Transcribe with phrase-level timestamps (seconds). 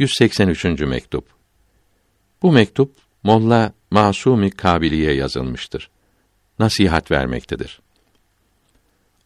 [0.00, 0.64] 183.
[0.64, 1.24] mektup.
[2.42, 5.90] Bu mektup Molla Masumi Kabiliye yazılmıştır.
[6.58, 7.80] Nasihat vermektedir.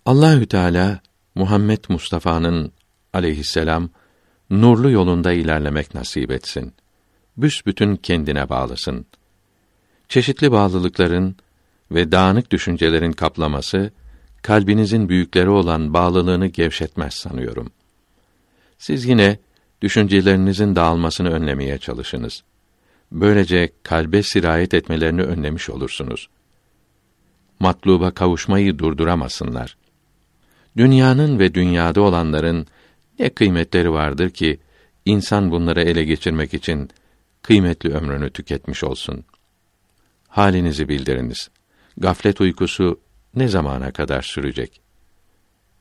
[0.07, 1.01] Allahü Teala
[1.35, 2.73] Muhammed Mustafa'nın
[3.13, 3.89] aleyhisselam
[4.51, 6.75] nurlu yolunda ilerlemek nasip etsin.
[7.37, 9.07] Büsbütün kendine bağlısın.
[10.09, 11.37] Çeşitli bağlılıkların
[11.91, 13.93] ve dağınık düşüncelerin kaplaması
[14.43, 17.71] kalbinizin büyükleri olan bağlılığını gevşetmez sanıyorum.
[18.79, 19.39] Siz yine
[19.85, 22.43] düşüncelerinizin dağılmasını önlemeye çalışınız.
[23.13, 26.29] Böylece kalbe sirayet etmelerini önlemiş olursunuz.
[27.61, 29.77] Matluba kavuşmayı durduramasınlar.
[30.77, 32.67] Dünyanın ve dünyada olanların
[33.19, 34.61] ne kıymetleri vardır ki
[35.05, 36.91] insan bunları ele geçirmek için
[37.43, 39.25] kıymetli ömrünü tüketmiş olsun.
[40.29, 41.51] Halinizi bildiriniz.
[41.97, 43.01] Gaflet uykusu
[43.35, 44.81] ne zamana kadar sürecek?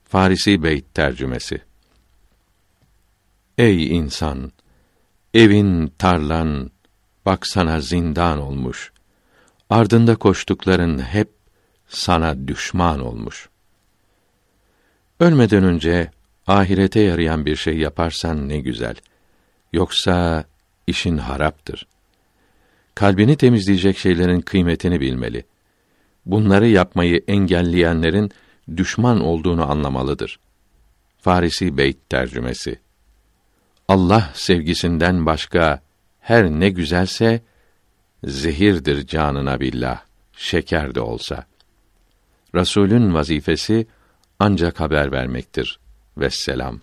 [0.06, 1.62] Farisi Beyt tercümesi
[3.58, 4.52] Ey insan!
[5.34, 6.72] Evin, tarlan,
[7.26, 8.92] baksana zindan olmuş.
[9.70, 11.30] Ardında koştukların hep
[11.88, 13.50] sana düşman olmuş.
[15.20, 16.12] Ölmeden önce
[16.48, 18.96] ahirete yarayan bir şey yaparsan ne güzel.
[19.74, 20.46] Yoksa
[20.88, 21.88] işin haraptır.
[22.96, 25.46] Kalbini temizleyecek şeylerin kıymetini bilmeli.
[26.26, 28.32] Bunları yapmayı engelleyenlerin
[28.78, 30.40] düşman olduğunu anlamalıdır.
[31.18, 32.80] Farisi Beyt tercümesi
[33.94, 35.82] Allah sevgisinden başka
[36.20, 37.42] her ne güzelse
[38.24, 40.02] zehirdir canına billah,
[40.38, 41.46] şeker de olsa.
[42.56, 43.88] Rasulün vazifesi
[44.40, 45.80] ancak haber vermektir.
[46.18, 46.82] Vesselam.